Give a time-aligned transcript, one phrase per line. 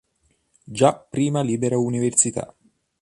[0.65, 2.51] Già prima libera università.